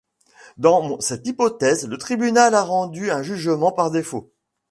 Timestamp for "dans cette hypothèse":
0.57-1.87